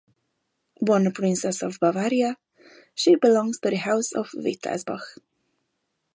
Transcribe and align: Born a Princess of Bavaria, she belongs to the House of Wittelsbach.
Born 0.89 1.05
a 1.05 1.11
Princess 1.11 1.61
of 1.61 1.79
Bavaria, 1.79 2.35
she 2.95 3.13
belongs 3.13 3.59
to 3.59 3.69
the 3.69 3.75
House 3.75 4.13
of 4.13 4.31
Wittelsbach. 4.31 5.19